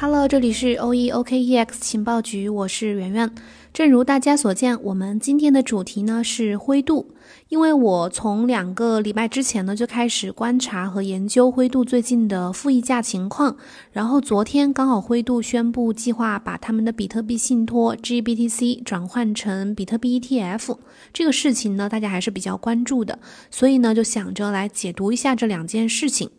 [0.00, 3.34] Hello，这里是 O E O K E X 情报局，我是圆圆。
[3.72, 7.10] 正如大家所见，我们今天的主题呢是灰度。
[7.48, 13.56] 因为我从两个礼拜之前呢就开始观察和研究灰度最近的负溢价情况，
[13.90, 20.78] 然后昨天刚好灰度宣布计划把他们的比特币信托 GBTC 转换成比特币 ETF，
[21.12, 23.18] 这个事情呢大家还是比较关注的，
[23.50, 26.30] 所以呢就想着来解读一下这两件事情。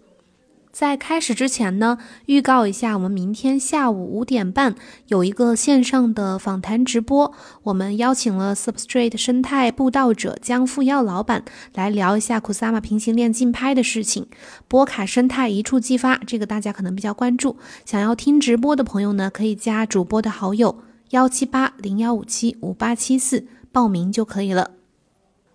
[0.71, 1.97] 在开始之前呢，
[2.27, 4.75] 预告一下，我们明天下午五点半
[5.07, 7.33] 有一个线上的访谈直播，
[7.63, 11.43] 我们邀请了 Substrate 生态布道者江富耀老板
[11.73, 14.27] 来聊一下 Kusama 平行链竞拍的事情，
[14.67, 17.57] 波卡生态一触即发，这个大家可能比较关注。
[17.83, 24.71] 想要听直播的朋友呢，可以加主播的好友幺七八零幺五七五八七四报名就可以了。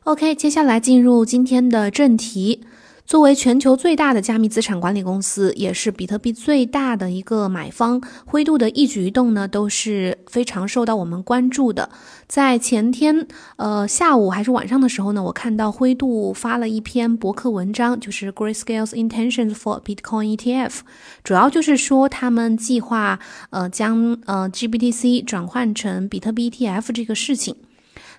[0.03, 2.65] OK，接下来进入今天的正题。
[3.07, 11.91] 作为全球最大的加密资产管理公司，也是比特币最大的一个买方，灰度的一举一动呢都是非常受到我们关注的。
[12.27, 20.79] 在前天，呃下午还是晚上的时候呢，我看到灰度发了一篇博客文章，就是 Grayscale's Intentions for Bitcoin ETF，
[21.23, 23.19] 主要就是说他们计划
[23.51, 27.57] 呃将呃 GBTC 转换成比特币 ETF 这个事情。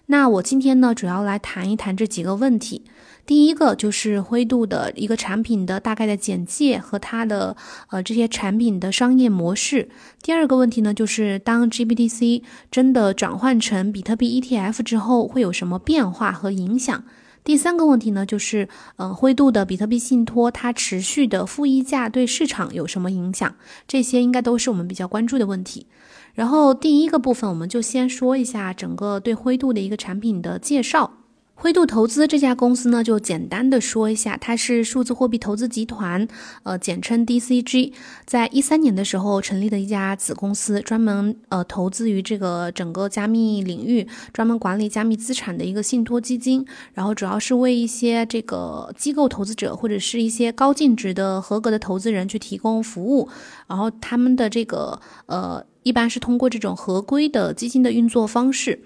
[0.08, 2.84] 那我今天呢，主要来谈一谈这几个问题。
[3.26, 7.58] 第一个就是灰度的一个产品的大概的简介和它的
[7.90, 9.90] 呃这些产品的商业模式。
[10.22, 17.04] 第二个问题呢，就是当 GBTC 真的转换成比特币 ETF 之后，会有什么变化和影响？
[17.44, 23.56] 第三个问题呢，就是嗯灰度的比特币信托它持续的负溢价对市场有什么影响？
[23.88, 25.88] 这些应该都是我们比较关注的问题。
[26.34, 31.12] 然后第一个部分，我们就先说一下整个对灰度的一个产品的介绍。
[31.58, 36.28] 灰度投资这家公司呢，就简单的说一下，它是数字货币投资集团，
[36.64, 37.94] 呃，简称 DCG，
[38.26, 46.64] 在一三年的时候成立的一家子公司，专门呃投资于这个整个加密领域，专门管理加密资产的一个信托基金，
[46.94, 53.30] 然后主要是为一些这个机构投资者或者是一些高净值的合格的投资人去提供服务，
[53.68, 58.82] 然后他们的这个呃，一般是通过这种合规的基金的运作方式。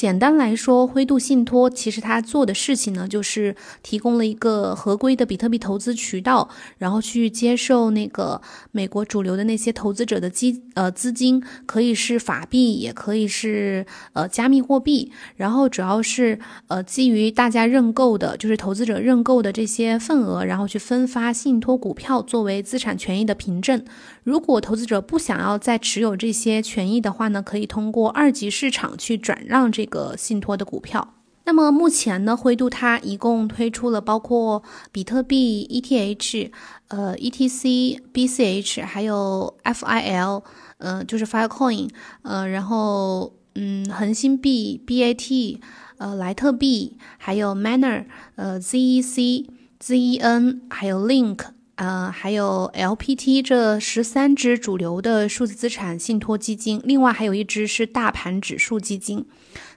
[0.00, 8.40] 简单来说，灰度信托其实它做的事情呢，就是提供了一个合规的比特币投资渠道，然后去接受那个
[8.72, 13.84] 美国主流的那些投资者的基呃资金，可以是法币，也可以是
[14.14, 16.38] 呃加密货币，然后主要是
[16.68, 23.84] 呃基于大家认购的，就是投资者认购的这些份额，然后去分发信托股票作为资产权益的凭证。
[24.24, 31.16] 如果投资者不想要再持有这些权益的话呢，可以通过二级市场去转让这个信托的股票。
[31.44, 34.62] 那么目前呢，灰度它一共推出了包括
[34.92, 36.50] 比特币 ETH、
[36.88, 40.44] 呃 ETC、BCH，还有 FIL，
[40.78, 41.88] 呃就是 Filecoin，
[42.22, 45.58] 呃然后嗯恒星币 BAT，
[45.98, 48.04] 呃莱特币，还有 Manner，
[48.36, 49.46] 呃 ZEC、
[49.82, 51.38] ZEN，还有 Link。
[51.80, 59.24] 呃，还有 LPT 这十三只主流的数字资产信托基金，另外还有一只是大盘指数基金。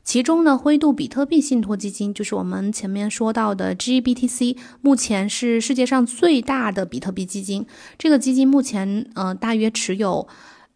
[0.03, 7.65] 其中呢，灰度比特币信托基金就是我们前面说到的 GBTC，目前是世界上最大的比特币基金。
[7.97, 10.27] 这个基金目前呃大约持有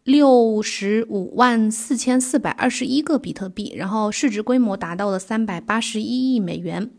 [0.04, 6.90] 六十五万四千四百二十一个比特币，然后市值规模达到了三百八十一亿美元。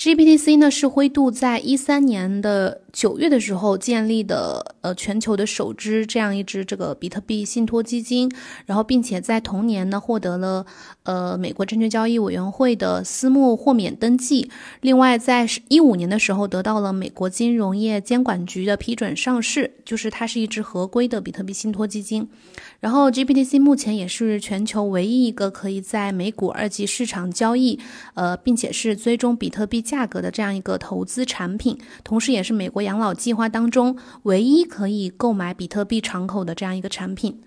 [0.00, 8.32] GPTC 呢是灰度在一三年的九月的时候建立的，呃，全球的首支这样一支这个比特币信托基金，
[8.64, 10.64] 然后并且在同年呢获得了
[11.02, 14.50] 呃美国证券交易委员会的私募豁免登记，
[14.80, 22.26] 另外在一五年的时候得到了美国金融业监管局的批准上市，就是它是一支合规的比特币信托基金。
[22.80, 27.78] 然后，GPTC 目前也是全球唯一一个可以在美股二级市场交易，
[28.14, 37.40] 呃，并且是追踪比特币价格的这样一个投资产品，同时也是美国养老计划当中唯一可以购买比特币敞口的这样一个产品。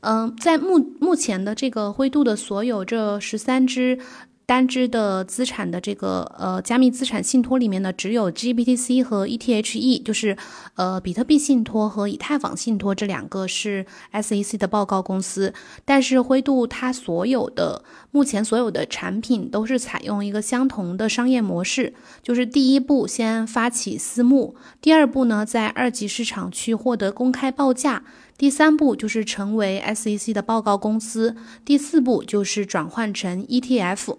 [0.00, 3.98] 嗯，在目目前的这个灰度的所有这十三只。
[4.46, 10.36] 单只的资产的这个呃加密资产信托里面呢，只有 GBTC 和 ETHE，就是
[10.74, 15.54] 呃比特币信托和以太坊信托这两个是 SEC 的报告公司。
[15.84, 28.04] 但是灰度它所有的目前所有的产品都是采用一个相同的商业模式，就是第一步先发起私募，第二步呢在二级市场去获得公开报价，
[28.36, 34.16] 第三步就是成为 SEC 的报告公司，第四步就是转换成 ETF。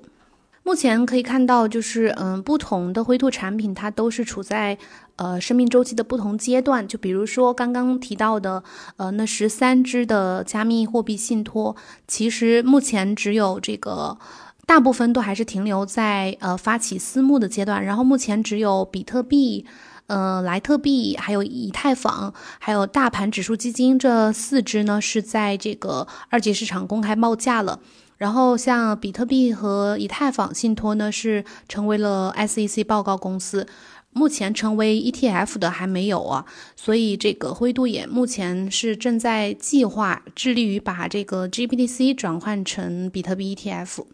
[0.65, 4.75] 目前可以看到，就是嗯，不同的灰兔产品它都是处在
[5.15, 6.87] 呃生命周期的不同阶段。
[6.87, 8.63] 就比如说刚刚提到的，
[8.97, 11.75] 呃，那十三只的加密货币信托，
[12.07, 14.17] 其实目前只有这个
[14.65, 17.85] 大部分都还是停留在呃发起私募的阶段。
[17.85, 19.67] 然后目前只有比特币、
[20.07, 27.79] 呃莱特币、还有以太坊、还有大盘指数基金这四只呢是在这个二级市场公开报价了。
[28.17, 33.67] 然后像比特币和以太坊信托呢，是成为了 SEC 报告公司，
[34.11, 36.45] 目前成为 ETF 的还没有啊，
[36.75, 44.05] 所以这个灰度也目前是正在计划致力于把这个 GPTC 转换成比特币 ETF。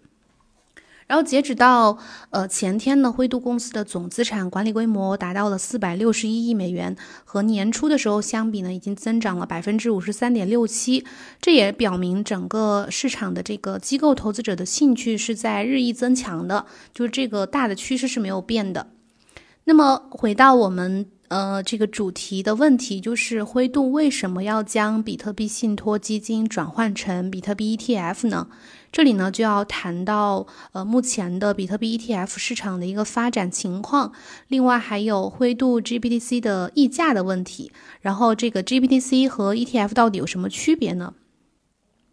[1.11, 1.97] 然后截止到
[2.29, 11.03] 呃前天呢，灰度公司的总资产管理规模达到了四百六十一亿美元，和年初的时候相比呢，已经增长了百分之五十三点六七。
[11.41, 18.87] 这也表明整个市场的这个机构投资者的兴趣是在日益增强的，就是这个大的趋势是没有变的。
[19.65, 21.07] 那么回到我们。
[21.31, 28.49] 呃，这个主题的问题就是灰度为什么要将比特币信托基金转换成比特币 ETF 呢？
[28.91, 34.11] 这里呢就要谈到呃目前的比特币 ETF 市场的一个发展情况，
[34.49, 41.13] 另外还有灰度 GBTC 的溢价的问题，然后这个 GBTC 和 ETF 到底有什么区别呢？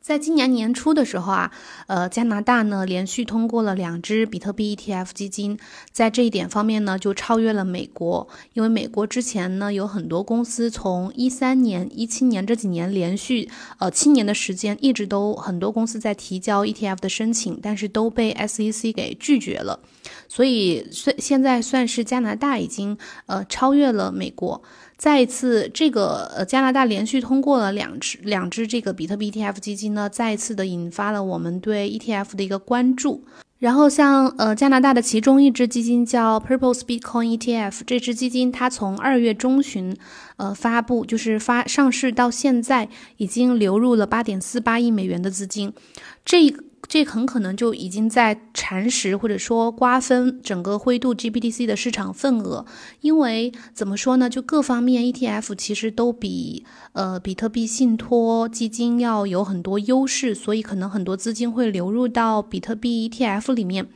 [0.09, 1.53] 在今年年初的时候啊，
[1.87, 5.59] 呃，加拿大呢连续通过了两只比特币 ETF 基金，
[5.93, 19.79] 在这一点方面呢就超越了美国，因为美国之前呢有很多公司从一三年、一七年这几年连续呃七年的时间，一直都很多公司在提交 ETF 的申请，但是都被 SEC 给拒绝了，
[20.27, 22.97] 所以算现在算是加拿大已经
[23.27, 24.63] 呃超越了美国。
[24.99, 33.23] 再一次，这个呃，加拿大连续通过了两只两只这个比特币 ETF 基金呢，再一次的引发了我们对 ETF 的一个关注。
[33.61, 39.97] 然后像呃加拿大的其中一支基金叫 Purpose Bitcoin ETF，这支基金它从二月中旬
[40.37, 45.73] 呃发布，就是发上市到现在，已经流入了八点四八亿美元的资金，
[46.25, 46.53] 这。
[46.87, 52.65] 这很可能就已经在蚕食或者说瓜分整个灰度 GPTC 的市场份额，
[53.01, 54.31] 因为怎么说呢？
[54.31, 63.89] 就各方面 ETF 其实都比呃比特币信托基金要有很多优势，所以可能很多资金会流入到比特币 ETF 里面。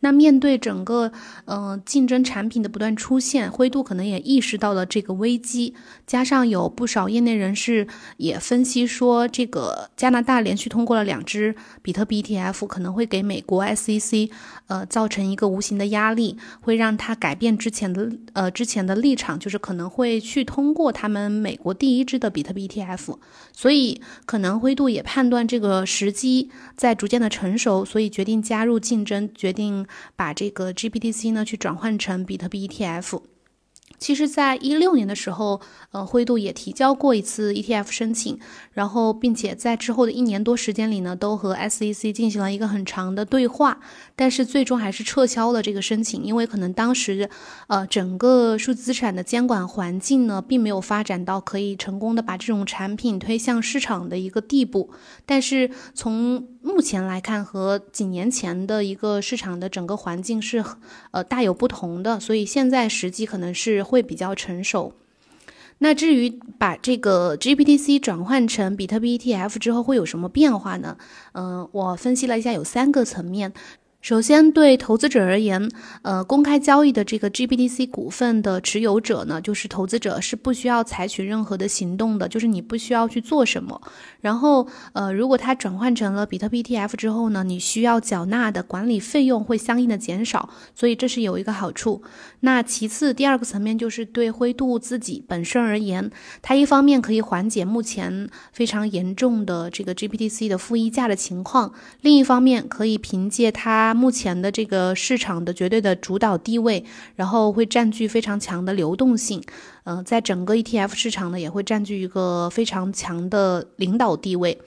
[0.00, 1.10] 那面对整个
[1.46, 5.74] 呃竞争产品的不断出现，灰度可能也意识到了这个危机。
[6.06, 7.86] 加上有不少业内人士
[8.18, 14.30] 也分析说，这个加拿大连续通过了两只比特币 ETF，可能会给美国 SEC
[14.66, 23.16] 呃造成一个无形的压力，会让他改变之前的呃之前的立场，就是可能会去通过他们美国第一支的比特币 ETF。
[23.52, 29.85] 所以可能灰度也判断这个时机在逐渐的成熟，所以决定加入竞争，决定。
[30.14, 33.20] 把这个 GPTC 呢去转换成比特币 ETF。
[33.98, 35.58] 其实，在一六年的时候，
[35.90, 38.38] 呃，灰度也提交过一次 ETF 申请，
[38.72, 43.80] 然后，并且在之后的一年多时间里呢，都和 SEC 进行了一个很长的对话，
[44.14, 47.30] 但是最终还是撤销了这个申请，因为可能当时，
[47.68, 54.90] 呃，整个数字资产的监管环境呢，并没有发展到可以成功的把这种产品推向市场的一个地步。
[55.24, 60.62] 但是从目前来看，和几年前的一个市场的整个环境是，
[61.12, 63.86] 呃，大有不同的，所以现在时机可能是。
[63.86, 64.94] 会比较成熟。
[65.78, 66.28] 那至于
[66.58, 70.96] 把这个 GPTC 转换成比特币 ETF 之后会有什么变化呢？
[71.34, 73.52] 嗯，我分析了一下，有三个层面。
[74.06, 75.68] 首先，对投资者而言，
[76.02, 83.82] 呃，公开交易的这个 GBTC 股份的持有者呢，就是投资者是不需要采取任何的行动的，就是你不需要去做什么。
[84.20, 92.04] 然后，呃，如果它转换成了比特币 ETF 之后呢，你需要缴纳的管理费用会相应的减少，所以这是有一个好处。
[92.38, 96.08] 那其次，第二个层面就是对灰度自己本身而言，
[96.40, 101.72] 它一方面可以缓解目前非常严重的这个 GPTC 的负溢价的情况，
[102.02, 103.95] 另一方面可以凭借它。
[103.96, 106.84] 目前的这个市场的绝对的主导地位，
[107.14, 109.42] 然后会占据非常强的流动性，
[109.84, 114.60] 呃，在整个 ETF 市场呢，也会占据一个非常强的领导地位。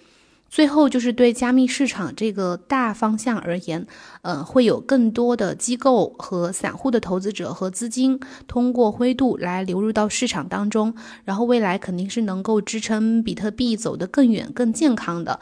[0.51, 3.85] 最后就是对加密市场这个大方向而言，
[4.23, 15.39] 呃，会有更多的机构和散户的投资者和资金通过灰度来流入到市场当中，然后未来肯定是能够支撑比特币走得更远、更健康的。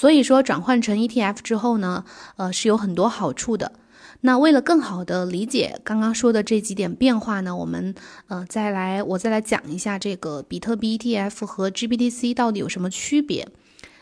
[0.00, 3.72] 所以说，转换成 ETF 之后呢，呃，是有很多好处的。
[4.22, 7.94] 那为了更好的理解刚刚说的这几点变化呢，我们
[8.28, 13.46] 呃再来，我再来讲一下这个比特币 ETF 和 GBTC 到底有什么区别。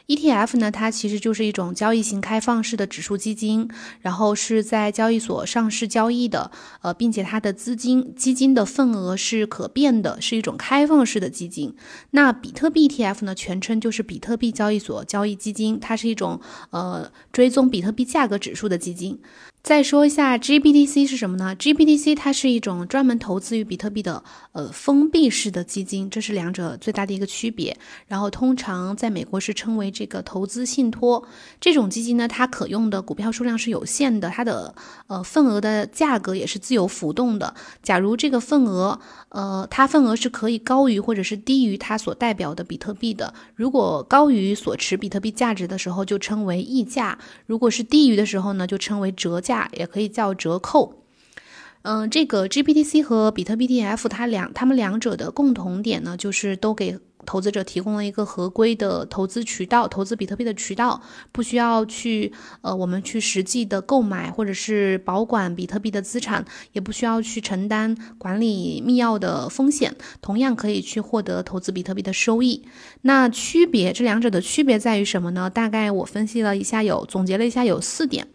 [0.08, 3.68] ETF 呢，它其实就是一种交易型开放式的指数基金，
[4.00, 6.50] 然后是在交易所上市交易的，
[6.80, 11.74] 呃，并且它的资金基金的份额是可变的，是一种开放式的基金。
[12.12, 19.20] 那比特币 ETF 呢，全称就是比特币交易所交易基金，它是一种呃追踪比特币价格指数的基金。
[19.68, 27.76] 再说一下 GBTC 是什么呢？GBTC 它是一种专门投资于比特币的呃封闭式的基金，这是两者最大的一个区别。
[28.06, 31.22] 然后通常在美国是称为这个投资信托。
[31.60, 34.74] 这种基金呢，它可用的股票数量是有限的，它的
[35.06, 37.54] 呃份额的价格也是自由浮动的。
[37.82, 38.98] 假如这个份额
[39.28, 43.34] 呃它份额是可以高于或者是低于它所代表的比特币的。
[43.54, 49.57] 如果高于所持比特币价值的时候，就称为溢价；如果是低于的时候呢，就称为折价。
[49.72, 51.02] 也可以叫折扣，
[51.82, 72.64] 嗯，这个 GPTC 和比特币 ETF 它两，它们两者的共同点呢，就是都给投资者提供了一个合规的投资渠道，投资比特币的渠道，不需要去呃，我们去实际的购买或者是保管比特币的资产，也不需要去承担管理密钥的风险，同样可以去获得投资比特币的收益。
[73.02, 75.50] 那区别，这两者的区别在于什么呢？
[75.50, 78.26] 大概我分析了一下，有总结了一下，有四点。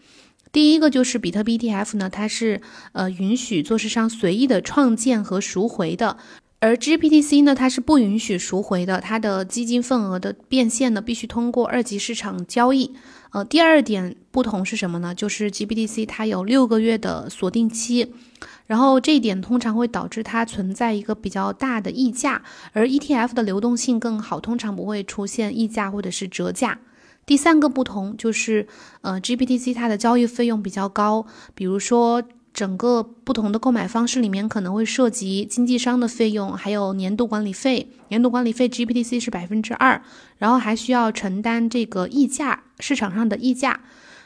[0.54, 6.18] 第一个就是比特币 ETF 呢，它是呃允许做市商随意的创建和赎回的，
[6.60, 12.94] 而 GPTC 呢，它是不允许赎回的，它的基金份额的变现呢，必须通过二级市场交易。
[13.32, 15.16] 呃，第二点不同是什么呢？
[15.16, 18.14] 就是 GPTC 它有六个月的锁定期，
[18.68, 22.44] 然后这一点通常会导致它存在一个比较大的溢价，
[22.74, 26.78] 而 ETF 的流动性更好，通常不会出现溢价或者是折价。
[27.26, 28.68] 第三个不同就是，
[29.02, 31.26] 呃，GPTC 它的交易费用比较高，
[31.56, 32.22] 比如说
[32.54, 37.90] 整个不同的购买方式里面可能会涉及经纪商的费用，还有年度管理费。
[38.10, 40.00] 年度管理费 GPTC 是百分之二，
[40.38, 43.80] 然后还需要承担这个溢价市场上的溢价。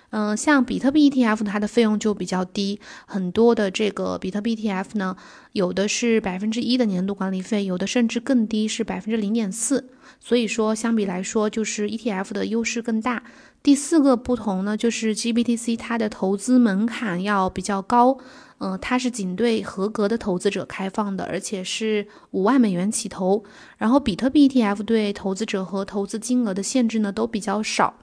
[0.09, 5.15] 嗯，像比特币 ETF 它的费用就比较低，很多的这个比特币 ETF 呢，
[5.51, 9.89] 有的是百分之一的年度管理费，有的甚至更低，是百分之零点四。
[10.19, 13.21] 所以说，相比来说，就是 ETF 的优势更大。
[13.61, 18.17] 第四个不同呢，就是 GBTC 它的投资门槛要比较高，
[18.59, 23.43] 嗯，它是仅对合格的投资者开放的，而且是五万美元起投。
[23.77, 27.93] 然后比特币 ETF 对投资者和投资金额的限制呢都比较少。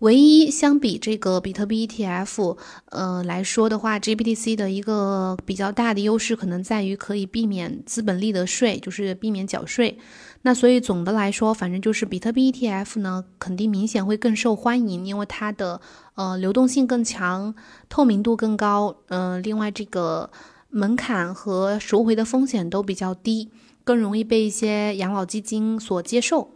[0.00, 9.98] 唯一相比这个比特币 ETF，呃来说的话，GBTC 的一个比较大的优势可能在于可以避免资本利得税，就是避免缴税。
[10.40, 15.78] 那所以总的来说，反正就是比特币 ETF 呢，肯定明显会更受欢迎，因为它的
[16.14, 17.54] 呃流动性更强，
[17.90, 20.30] 透明度更高，嗯，另外这个
[20.70, 23.50] 门槛和赎回的风险都比较低，
[23.84, 26.52] 更容易被一些养老基金所接受。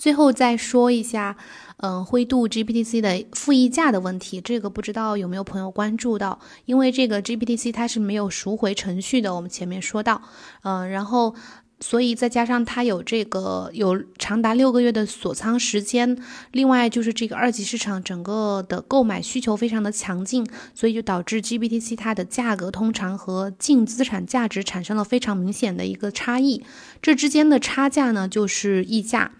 [0.00, 1.36] 最后再说一下，
[1.76, 6.40] 嗯，灰度 GPTC 的负溢价的问题，这个不知道有没有朋友关注到？
[6.64, 10.22] 因为这个 GPTC 它是没有赎回程序的，我们前面说到，
[10.62, 11.34] 嗯，然后。
[11.82, 16.14] 所以再加上它有这个有长达六个月的锁仓时间，
[16.52, 26.62] 另外就是这个二级市场整个的购买需求非常的强劲，所以就导致 GPTC 它的价格通常和净资产价值产生了非常明显的一个差异，
[27.00, 29.32] 这之间的差价呢就是溢价，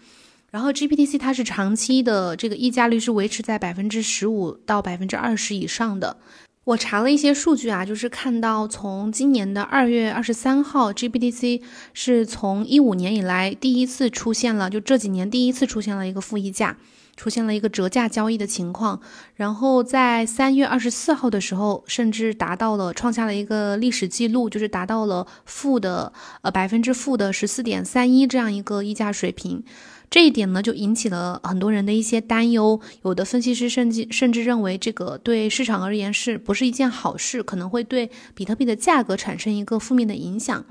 [0.50, 6.16] 然后 GBTC 它是长期的这个溢价率是维持在百分之十五到百分之二十以上的。
[6.64, 11.62] 我查了一些数据啊，就是看到从今年的二月二十三号，GBTC
[11.94, 16.76] 是从一五年以来第一次出现了，就这几年第一次出现了一个负溢价，
[17.16, 19.00] 出现了一个折价交易的情况。
[19.34, 29.64] 然后在三月二十四号的时候，甚至达到了创下了一个历史记录，就是达到了负的呃百分之负的十四点三一这样一个溢价水平。
[30.10, 32.80] 这一点呢，就引起了很多人的一些担忧。
[33.04, 37.44] 有的分析师甚至甚至认为，这个对市场而言是不是一件好事？
[37.44, 40.64] 可能会对比特币的价格产生一个负面的影响。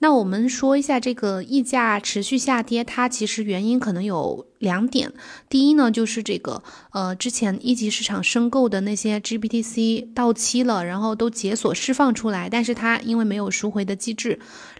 [0.00, 5.12] 那我们说一下这个溢价持续下跌，它其实原因可能有两点。
[5.48, 14.38] 第一呢，就是这个呃之前一级市场申购的那些 GBTC 到期了，然后都解锁释放出来，但是它因为没有赎回的机制，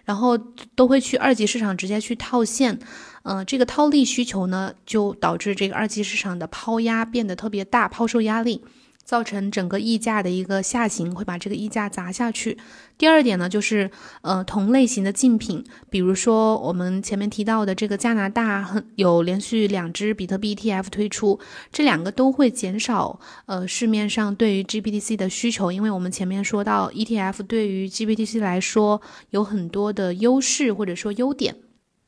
[0.09, 0.35] 然后
[0.73, 2.79] 都会去二级市场直接去套现。
[3.21, 8.63] 嗯，这个套利需求呢，就导致这个二级市场的抛压变得特别大，抛售压力
[9.09, 12.55] 造成整个溢价的一个下行，会把这个溢价砸下去。
[12.95, 13.89] 第二点呢，就是
[14.21, 21.39] 呃同类型的竞品，比如说我们前面提到的这个加拿大，很有连续两只比特币 ETF 推出，
[21.71, 29.01] 这两个都会减少呃市面上对于 GBTC 的需求，因为我们前面说到 ETF 对于 GBTC 来说
[29.31, 31.55] 有很多的优势或者说优点。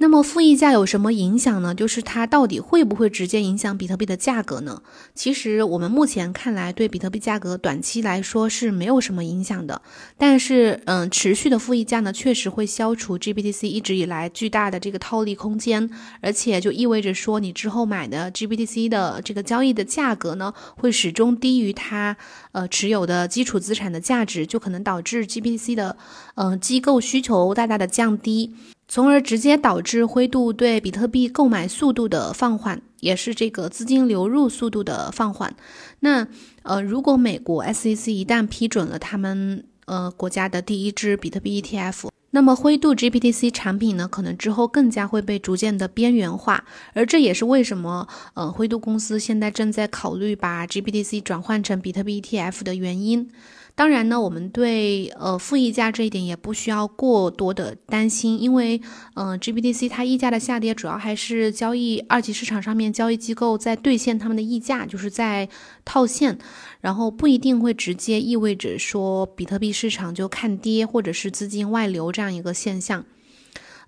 [0.01, 1.75] 那么负溢价有什么影响呢？
[1.75, 4.81] 就是它到底会不会直接影响比特币的价格呢？
[5.13, 9.79] 其实我们目前看来，对比特币价格短期来说是没有什么影响的。
[10.17, 15.87] 但是，嗯，持续的负溢价呢，确实会消除 GBTC 一直以来巨大的这个套利空间，
[16.19, 22.17] 而且就意味着说，你之后买的 GBTC 的这个交易的价格呢，会始终低于它
[22.53, 25.95] 呃持有的基础资产的价值，就可能导致 GBTC 的
[26.33, 28.55] 嗯机构需求大大的降低。
[28.93, 35.55] 从而直接导致灰度对比特币购买速度的放缓，也是这个资金流入速度的放缓。
[36.01, 36.27] 那
[36.63, 46.65] 呃，如果美国 SEC 一旦批准了他们呃国家的第一支比特币 ETF，那么灰度 GPTC 产品呢，可能之后更加会被逐渐的边缘化。
[46.91, 53.29] 而这也是为什么呃灰度公司现在正在考虑把 GPTC 转换成比特币 ETF 的原因。
[53.73, 58.79] 当然呢，我们对呃负溢价这一点也不需要过多的担心，因为
[59.15, 65.47] 嗯，GBTC 它溢价的下跌主要还是交易二级市场上面交易机构在兑现他们的溢价，就是在
[65.83, 66.37] 套现，
[66.81, 73.03] 然后不一定会直接意味着说比特币市场就看跌或者是资金外流这样一个现象。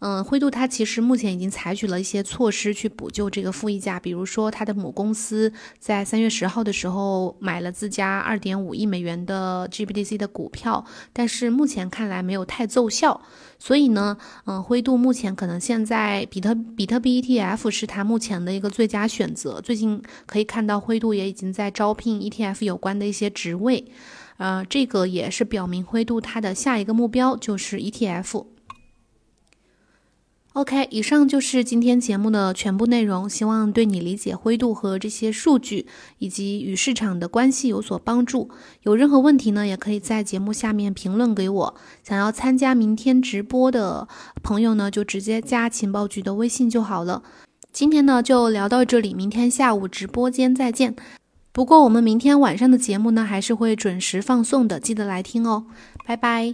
[0.06, 10.84] 嗯，灰度它其实目前已经采取了一些措施去补救这个负溢价，比如说它的母公司在三月十号的时候买了自家二点五亿美元的 GBDC 的股票，
[11.14, 13.22] 但是目前看来没有太奏效，
[13.58, 19.62] 所以呢，嗯，灰度目前可能现在比特比特币 ETF 是它目前的一个最佳选择。
[19.62, 23.86] 最近可以看到灰度也已经在招聘 ETF 有关的一些职位，
[24.36, 28.48] 呃，这个也是表明灰度它的下一个目标就是 ETF。
[30.54, 35.88] OK，以上就是今天节目的全部内容，希望对你理解灰度和这些数据
[36.20, 38.52] 以及与市场的关系有所帮助。
[38.84, 41.76] 有任何问题呢，也可以在节目下面评论给我。
[42.04, 44.08] 想要参加明天直播的
[44.44, 47.24] 朋友呢，就直接加情报局的微信就好了。
[47.72, 50.96] 今天呢就聊到这里，明天下午直播间再见。
[51.52, 55.66] 不过我们明天晚上的节目呢，还是会准时放送的，记得来听哦。
[56.06, 56.54] 拜拜。